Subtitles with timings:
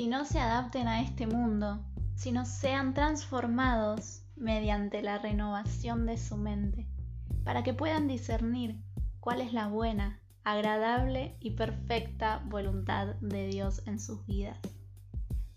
[0.00, 6.38] y no se adapten a este mundo, sino sean transformados mediante la renovación de su
[6.38, 6.86] mente,
[7.44, 8.80] para que puedan discernir
[9.20, 14.58] cuál es la buena, agradable y perfecta voluntad de Dios en sus vidas.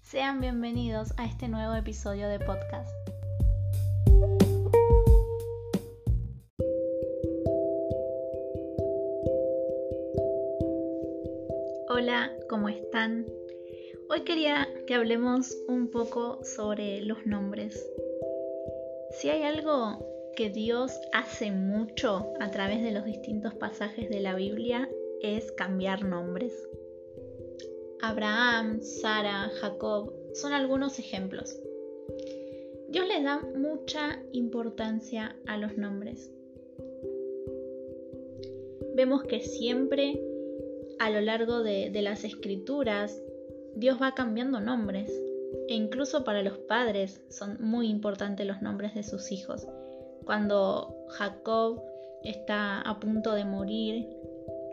[0.02, 2.92] Sean bienvenidos a este nuevo episodio de podcast.
[11.88, 13.26] Hola, ¿cómo están?
[14.14, 17.84] Hoy quería que hablemos un poco sobre los nombres.
[19.10, 24.36] Si hay algo que Dios hace mucho a través de los distintos pasajes de la
[24.36, 24.88] Biblia
[25.24, 26.54] es cambiar nombres.
[28.04, 31.60] Abraham, Sara, Jacob son algunos ejemplos.
[32.90, 36.32] Dios les da mucha importancia a los nombres.
[38.94, 40.22] Vemos que siempre
[41.00, 43.23] a lo largo de, de las escrituras
[43.76, 45.12] Dios va cambiando nombres.
[45.68, 49.68] E incluso para los padres son muy importantes los nombres de sus hijos.
[50.26, 51.84] Cuando Jacob
[52.24, 54.08] está a punto de morir,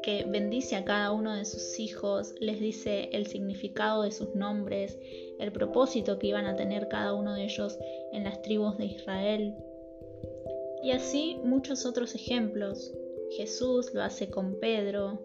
[0.02, 4.98] que bendice a cada uno de sus hijos, les dice el significado de sus nombres,
[5.38, 7.78] el propósito que iban a tener cada uno de ellos
[8.12, 9.54] en las tribus de Israel.
[10.82, 12.94] Y así muchos otros ejemplos.
[13.36, 15.22] Jesús lo hace con Pedro.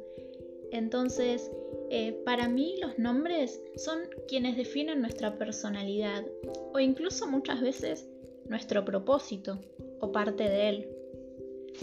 [0.76, 1.50] Entonces,
[1.90, 6.26] eh, para mí los nombres son quienes definen nuestra personalidad
[6.74, 8.10] o incluso muchas veces
[8.50, 9.58] nuestro propósito
[10.02, 10.90] o parte de él.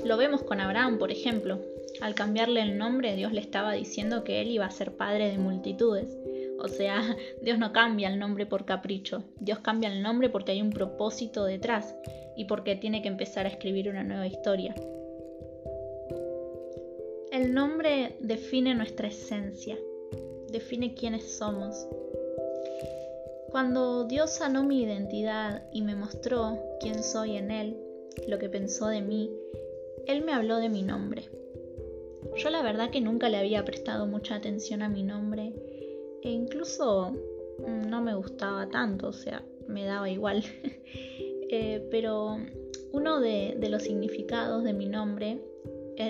[0.04, 1.58] Lo vemos con Abraham, por ejemplo.
[2.02, 5.38] Al cambiarle el nombre, Dios le estaba diciendo que él iba a ser padre de
[5.38, 6.14] multitudes.
[6.58, 9.24] O sea, Dios no cambia el nombre por capricho.
[9.40, 11.94] Dios cambia el nombre porque hay un propósito detrás
[12.36, 14.74] y porque tiene que empezar a escribir una nueva historia.
[17.32, 19.78] El nombre define nuestra esencia,
[20.50, 21.88] define quiénes somos.
[23.50, 27.78] Cuando Dios sanó mi identidad y me mostró quién soy en Él,
[28.28, 29.30] lo que pensó de mí,
[30.06, 31.30] Él me habló de mi nombre.
[32.36, 35.54] Yo la verdad que nunca le había prestado mucha atención a mi nombre
[36.22, 37.12] e incluso
[37.66, 40.44] mm, no me gustaba tanto, o sea, me daba igual.
[41.54, 42.38] Eh, pero
[42.92, 45.38] uno de, los significados de mi nombre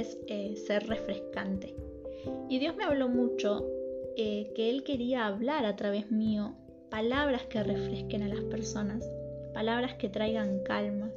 [0.00, 1.74] es eh, ser refrescante.
[2.48, 3.66] Y Dios me habló mucho
[4.16, 6.54] eh, que Él quería hablar a través mío
[6.90, 9.08] palabras que refresquen a las personas,
[9.54, 11.10] palabras que traigan calma.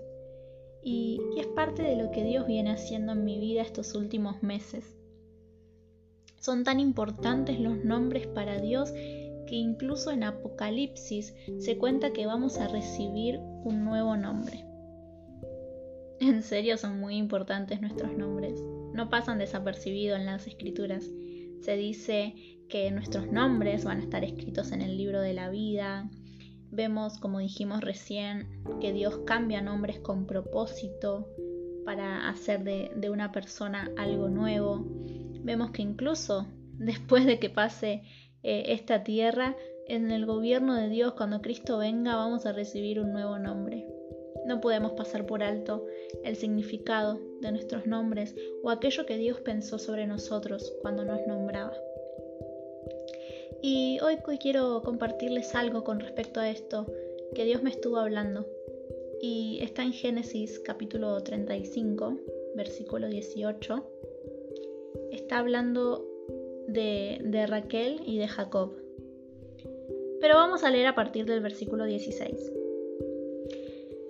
[0.82, 4.42] Y, y es parte de lo que Dios viene haciendo en mi vida estos últimos
[4.44, 4.96] meses.
[6.40, 8.94] Son tan importantes los nombres para Dios
[9.46, 14.64] que incluso en Apocalipsis se cuenta que vamos a recibir un nuevo nombre.
[16.20, 18.64] En serio son muy importantes nuestros nombres.
[18.94, 21.10] No pasan desapercibidos en las escrituras.
[21.62, 22.34] Se dice
[22.70, 26.10] que nuestros nombres van a estar escritos en el libro de la vida.
[26.72, 31.28] Vemos, como dijimos recién, que Dios cambia nombres con propósito
[31.86, 34.86] para hacer de, una persona algo nuevo.
[35.44, 36.48] Vemos que incluso
[36.78, 38.04] después de que pase
[38.44, 39.56] eh, esta tierra,
[39.88, 43.86] en el gobierno de Dios, cuando Cristo venga, vamos a recibir un nuevo nombre.
[44.46, 45.86] No podemos pasar por alto
[46.24, 51.74] el significado de nuestros nombres o aquello que Dios pensó sobre nosotros cuando nos nombraba.
[53.62, 56.86] Y hoy quiero compartirles algo con respecto a esto
[57.34, 58.48] que Dios me estuvo hablando.
[59.22, 62.20] Y está en Génesis capítulo 35,
[62.56, 63.84] versículo 18.
[65.12, 66.06] Está hablando
[66.68, 68.74] de, Raquel y de Jacob.
[70.22, 72.52] Pero vamos a leer a partir del versículo 16.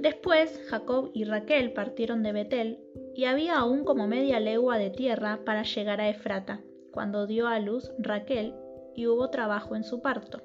[0.05, 2.79] Después Jacob y Raquel partieron de Betel,
[3.16, 6.61] y había aún como media legua de tierra para llegar a Efrata,
[6.91, 8.53] cuando dio a luz Raquel
[8.93, 10.43] y hubo trabajo en su parto.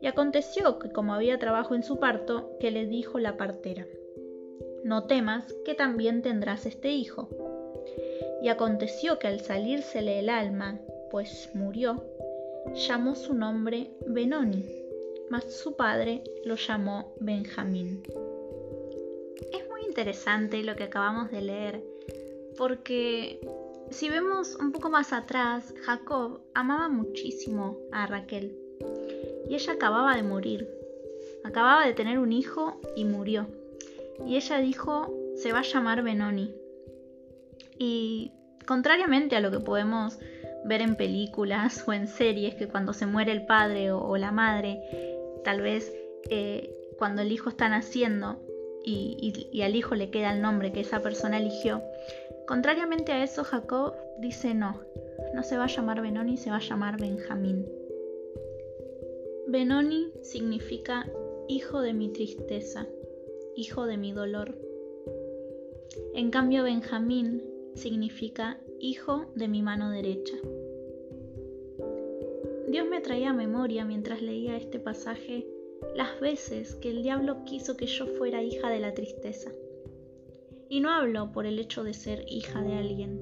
[0.00, 3.84] Y aconteció que como había trabajo en su parto, que le dijo la partera,
[4.84, 7.28] No temas, que también tendrás este hijo.
[8.42, 10.78] Y aconteció que al salírsele el alma,
[11.10, 12.04] pues murió,
[12.76, 14.64] llamó su nombre Benoni,
[15.30, 18.02] mas su padre lo llamó Benjamín.
[19.52, 21.82] Es muy interesante lo que acabamos de leer,
[22.58, 23.40] porque
[23.90, 28.56] si vemos un poco más atrás, Jacob amaba muchísimo a Raquel
[29.48, 30.68] y ella acababa de morir.
[31.42, 33.46] Acababa de tener un hijo y murió.
[34.26, 36.54] Y ella dijo, se va a llamar Benoni.
[37.78, 38.32] Y
[38.66, 40.18] contrariamente a lo que podemos
[40.64, 44.80] ver en películas o en series, que cuando se muere el padre o, la madre,
[45.44, 45.94] tal vez
[46.28, 48.40] eh, cuando el hijo está naciendo
[48.84, 51.82] y, y al hijo le queda el nombre que esa persona eligió,
[52.50, 54.80] Contrariamente a eso, Jacob dice no,
[55.34, 57.64] no se va a llamar Benoni, se va a llamar Benjamín.
[59.46, 61.08] Benoni significa
[61.46, 62.88] hijo de mi tristeza,
[63.54, 64.58] hijo de mi dolor.
[66.12, 67.40] En cambio, Benjamín
[67.76, 70.34] significa hijo de mi mano derecha.
[72.70, 75.44] Dios me traía a memoria mientras leía este pasaje
[75.96, 79.50] las veces que el diablo quiso que yo fuera hija de la tristeza.
[80.68, 83.20] Y no hablo por el hecho de ser hija de alguien,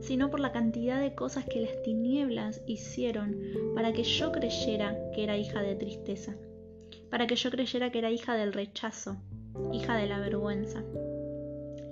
[0.00, 3.40] sino por la cantidad de cosas que las tinieblas hicieron
[3.76, 6.36] para que yo creyera que era hija de tristeza,
[7.08, 9.16] para que yo creyera que era hija del rechazo,
[9.72, 10.82] hija de la vergüenza.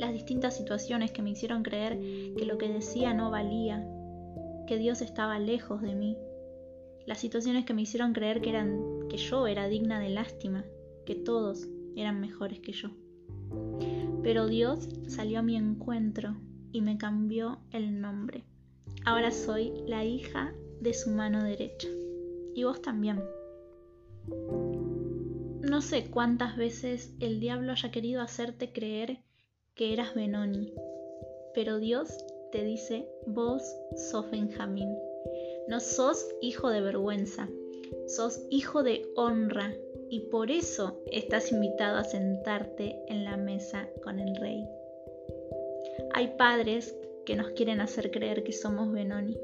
[0.00, 2.00] Las distintas situaciones que me hicieron creer
[2.36, 3.86] que lo que decía no valía,
[4.66, 6.18] que Dios estaba lejos de mí,
[7.06, 8.52] las situaciones que me hicieron creer que,
[9.08, 10.64] que yo era digna de lástima,
[11.04, 12.90] que todos eran mejores que yo.
[14.22, 16.36] Pero Dios salió a mi encuentro
[16.72, 18.44] y me cambió el nombre.
[19.04, 21.88] Ahora soy la hija de su mano derecha.
[22.54, 23.22] Y vos también.
[25.60, 29.20] No sé cuántas veces el diablo haya querido hacerte creer
[29.74, 30.72] que eras Benoni,
[31.54, 32.08] pero Dios
[32.50, 33.62] te dice, vos
[34.10, 34.96] sos Benjamín.
[35.68, 37.48] No sos hijo de vergüenza,
[38.06, 39.74] sos hijo de honra
[40.08, 44.64] y por eso estás invitado a sentarte en la mesa con el rey.
[46.12, 49.36] Hay padres que nos quieren hacer creer que somos Benoni.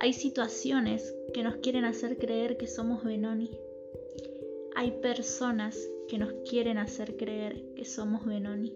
[0.00, 3.50] Hay situaciones que nos quieren hacer creer que somos Benoni.
[4.74, 8.72] Hay personas que nos quieren hacer creer que somos Benoni.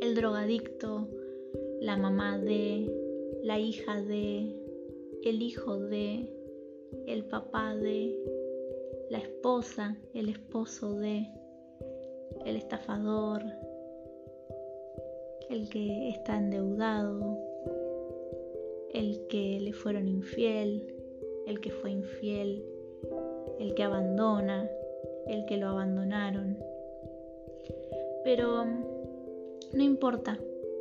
[0.00, 1.08] El drogadicto,
[1.80, 2.92] la mamá de,
[3.42, 4.54] la hija de,
[5.24, 6.32] el hijo de,
[7.06, 8.16] el papá de,
[9.10, 11.26] la esposa, el esposo de,
[12.44, 13.42] el estafador,
[15.50, 17.38] el que está endeudado,
[18.92, 20.94] el que le fueron infiel,
[21.46, 22.64] el que fue infiel,
[23.58, 24.70] el que abandona,
[25.26, 26.58] el que lo abandonaron.
[28.24, 28.64] Pero
[29.72, 30.38] no importa,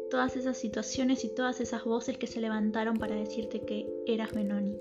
[0.09, 4.77] todas esas situaciones y todas esas voces que se levantaron para decirte que eras Benoni.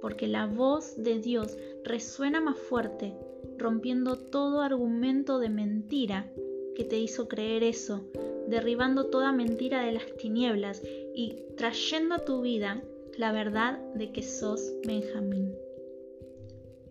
[0.00, 3.14] Porque la voz de Dios resuena más fuerte,
[3.58, 6.30] rompiendo todo argumento de mentira
[6.74, 8.04] que te hizo creer eso,
[8.46, 10.82] derribando toda mentira de las tinieblas
[11.14, 12.82] y trayendo a tu vida
[13.18, 15.54] la verdad de que sos Benjamín.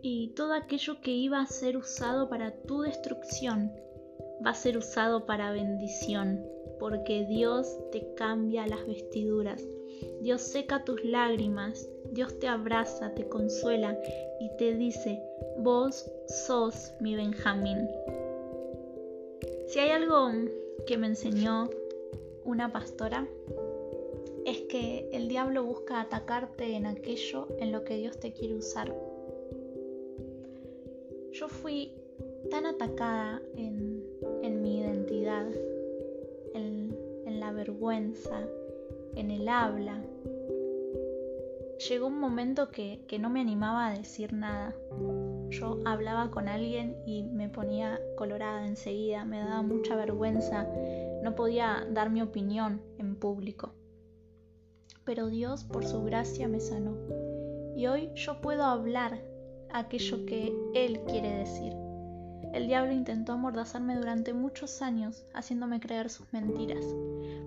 [0.01, 3.71] Y todo aquello que iba a ser usado para tu destrucción
[4.45, 6.45] va a ser usado para bendición
[6.79, 9.61] porque Dios te cambia las vestiduras.
[10.21, 13.97] Dios seca tus lágrimas, Dios te abraza, te consuela
[14.39, 15.21] y te dice,
[15.59, 17.89] vos sos mi Benjamín.
[19.68, 20.30] Si hay algo
[20.88, 21.69] que me enseñó
[22.44, 23.27] una pastora,
[24.45, 28.95] es que el diablo busca atacarte en aquello en lo que Dios te quiere usar.
[31.31, 31.94] Yo fui
[32.50, 34.03] tan atacada en,
[34.42, 35.47] en mi identidad,
[37.51, 38.47] vergüenza,
[39.15, 40.01] en el habla.
[41.88, 44.75] Llegó un momento que, que no me animaba a decir nada.
[45.50, 50.67] Yo hablaba con alguien y me ponía colorada enseguida, me daba mucha vergüenza,
[51.23, 53.71] no podía dar mi opinión en público.
[55.06, 56.95] Pero Dios por su gracia me sanó
[57.75, 59.21] y hoy yo puedo hablar
[59.71, 61.73] aquello que Él quiere decir.
[62.53, 66.85] El diablo intentó amordazarme durante muchos años, haciéndome creer sus mentiras,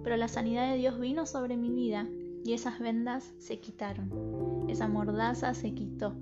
[0.05, 2.07] pero la sanidad de Dios vino sobre mi vida
[2.45, 6.15] y esas vendas se quitaron, esa mordaza se quitó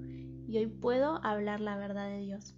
[0.49, 2.55] y hoy puedo hablar la verdad de Dios.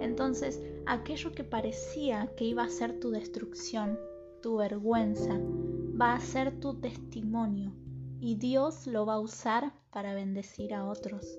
[0.00, 3.98] Entonces, aquello que parecía que iba a ser tu destrucción,
[4.42, 5.38] tu vergüenza,
[6.00, 7.72] va a ser tu testimonio
[8.20, 11.38] y Dios lo va a usar para bendecir a otros.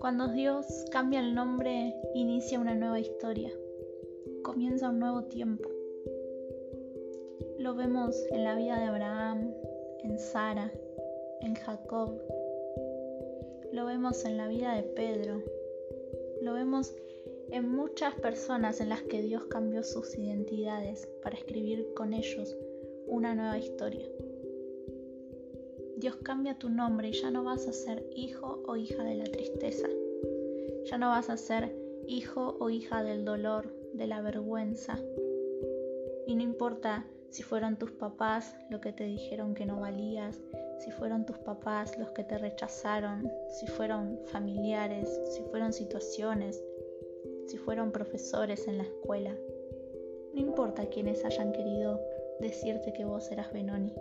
[0.00, 3.52] Cuando Dios cambia el nombre, inicia una nueva historia,
[4.42, 5.68] comienza un nuevo tiempo.
[7.58, 9.52] Lo vemos en la vida de Abraham,
[10.02, 10.72] en Sara,
[11.42, 12.18] en Jacob.
[13.72, 15.42] Lo vemos en la vida de Pedro.
[16.40, 16.94] Lo vemos
[17.50, 22.56] en muchas personas en las que Dios cambió sus identidades para escribir con ellos
[23.06, 24.08] una nueva historia.
[26.00, 29.24] Dios cambia tu nombre y ya no vas a ser hijo o hija de la
[29.24, 29.86] tristeza.
[30.86, 31.76] Ya no vas a ser
[32.06, 34.98] hijo o hija del dolor, de la vergüenza.
[36.26, 40.40] Y no importa si fueron tus papás los que te dijeron que no valías,
[40.78, 46.64] si fueron tus papás los que te rechazaron, si fueron familiares, si fueron situaciones,
[47.46, 49.36] si fueron profesores en la escuela.
[50.32, 52.00] No importa quienes hayan querido
[52.40, 53.92] decirte que vos eras Benoni,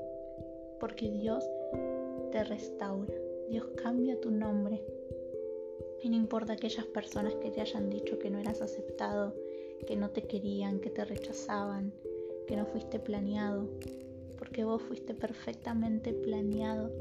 [0.80, 1.44] porque Dios
[2.32, 3.14] te restaura,
[3.50, 4.84] Dios cambia tu nombre.
[6.02, 9.36] Y no importa aquellas personas que te hayan dicho que no eras aceptado,
[9.86, 11.92] que no te querían, que te rechazaban,
[12.48, 13.68] que no fuiste planeado,
[14.38, 16.92] porque vos fuiste perfectamente planeado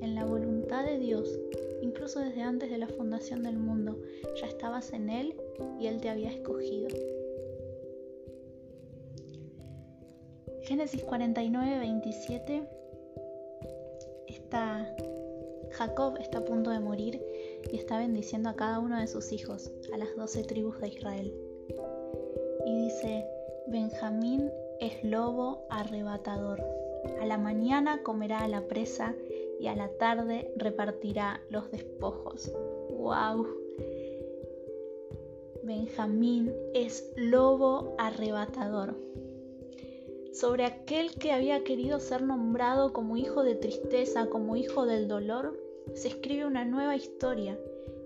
[0.00, 1.38] en la voluntad de Dios,
[1.82, 4.00] incluso desde antes de la fundación del mundo,
[4.40, 5.34] ya estabas en Él
[5.80, 6.88] y Él te había escogido.
[10.62, 12.81] Génesis 49, 27
[15.82, 17.20] Jacob está a punto de morir
[17.68, 21.34] y está bendiciendo a cada uno de sus hijos, a las doce tribus de Israel.
[22.64, 23.26] Y dice,
[23.66, 24.48] Benjamín
[24.78, 26.62] es lobo arrebatador.
[27.20, 29.16] A la mañana comerá a la presa
[29.58, 32.52] y a la tarde repartirá los despojos.
[32.90, 33.48] ¡Wow!
[35.64, 38.94] Benjamín es lobo arrebatador.
[40.32, 45.61] Sobre aquel que había querido ser nombrado como hijo de tristeza, como hijo del dolor,
[45.94, 47.58] se escribe una nueva historia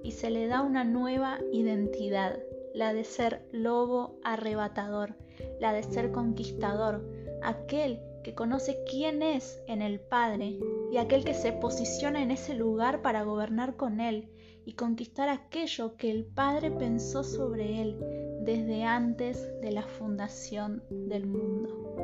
[0.02, 2.38] y se le da una nueva identidad,
[2.74, 5.14] la de ser lobo arrebatador,
[5.60, 7.04] la de ser conquistador,
[7.42, 10.58] aquel que conoce quién es en el Padre
[10.90, 14.28] y aquel que se posiciona en ese lugar para gobernar con Él
[14.64, 17.96] y conquistar aquello que el Padre pensó sobre Él
[18.40, 21.94] desde antes de la fundación del mundo.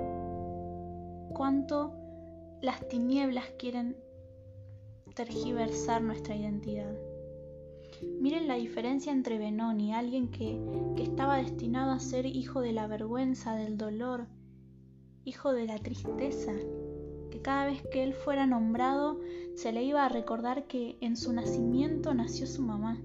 [1.35, 1.93] Cuánto
[2.61, 3.97] las tinieblas quieren
[5.13, 6.95] tergiversar nuestra identidad.
[8.21, 10.59] Miren la diferencia entre Benoni, alguien que,
[10.97, 14.27] que estaba destinado a ser hijo de la vergüenza, del dolor,
[15.25, 16.53] hijo de la tristeza,
[17.31, 19.21] que cada vez que él fuera nombrado
[19.55, 23.01] se le iba a recordar que en su nacimiento nació su mamá.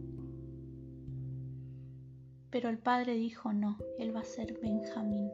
[2.50, 5.30] Pero el padre dijo, no, él va a ser Benjamín,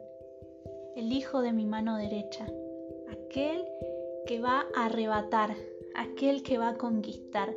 [0.96, 2.46] el hijo de mi mano derecha,
[3.10, 3.64] aquel
[4.26, 5.54] que va a arrebatar,
[5.94, 7.54] aquel que va a conquistar.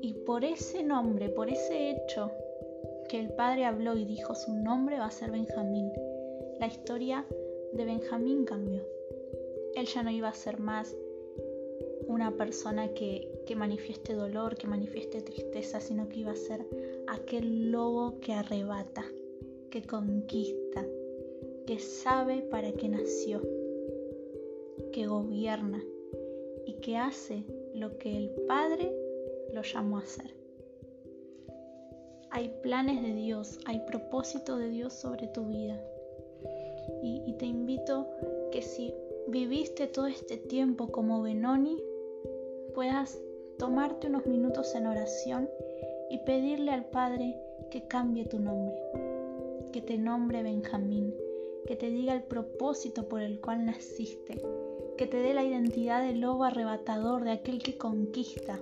[0.00, 2.30] Y por ese nombre, por ese hecho
[3.08, 5.90] que el padre habló y dijo su nombre va a ser Benjamín,
[6.58, 7.24] la historia
[7.72, 8.82] de Benjamín cambió.
[9.74, 10.96] Él ya no iba a ser más
[12.06, 16.64] una persona que, que manifieste dolor, que manifieste tristeza, sino que iba a ser
[17.08, 19.04] aquel lobo que arrebata,
[19.70, 20.84] que conquista,
[21.66, 23.42] que sabe para qué nació,
[24.92, 25.82] que gobierna
[26.66, 27.44] y que hace
[27.74, 28.92] lo que el Padre
[29.54, 30.34] lo llamó a hacer.
[32.30, 35.80] Hay planes de Dios, hay propósito de Dios sobre tu vida.
[37.02, 38.08] Y, te invito
[38.50, 38.92] que si
[39.28, 41.82] viviste todo este tiempo como Benoni,
[42.74, 43.18] puedas
[43.58, 45.48] tomarte unos minutos en oración
[46.10, 48.76] y pedirle al Padre que cambie tu nombre,
[49.72, 51.14] que te nombre Benjamín,
[51.66, 54.40] que te diga el propósito por el cual naciste,
[54.96, 58.58] que te dé la identidad de lobo arrebatador, de aquel que conquista,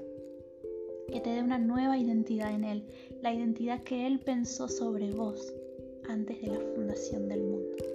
[1.12, 2.84] que te dé una nueva identidad en Él,
[3.22, 5.54] la identidad que Él pensó sobre vos
[6.08, 7.93] antes de la fundación del mundo.